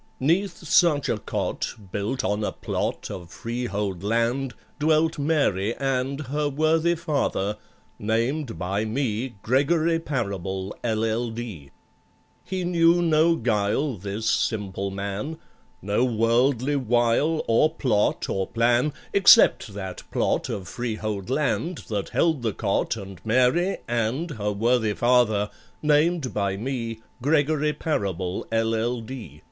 'Neath 0.19 0.67
such 0.67 1.09
a 1.09 1.19
cot, 1.19 1.75
built 1.91 2.23
on 2.23 2.43
a 2.43 2.51
plot 2.51 3.11
Of 3.11 3.29
freehold 3.29 4.01
land, 4.01 4.55
dwelt 4.79 5.19
MARY 5.19 5.75
and 5.75 6.21
Her 6.21 6.49
worthy 6.49 6.95
father, 6.95 7.57
named 7.99 8.57
by 8.57 8.83
me 8.83 9.35
GREGORY 9.43 9.99
PARABLE, 9.99 10.75
LL.D. 10.83 11.69
He 12.43 12.63
knew 12.63 12.99
no 13.03 13.35
guile, 13.35 13.93
this 13.95 14.27
simple 14.27 14.89
man, 14.89 15.37
No 15.83 16.03
worldly 16.03 16.77
wile, 16.77 17.45
or 17.47 17.71
plot, 17.75 18.27
or 18.27 18.47
plan, 18.47 18.93
Except 19.13 19.67
that 19.75 20.01
plot 20.09 20.49
of 20.49 20.67
freehold 20.67 21.29
land 21.29 21.83
That 21.89 22.09
held 22.09 22.41
the 22.41 22.53
cot, 22.53 22.97
and 22.97 23.21
MARY, 23.23 23.77
and 23.87 24.31
Her 24.31 24.51
worthy 24.51 24.95
father, 24.95 25.51
named 25.83 26.33
by 26.33 26.57
me 26.57 27.01
GREGORY 27.21 27.73
PARABLE, 27.73 28.47
LL.D. 28.51 29.39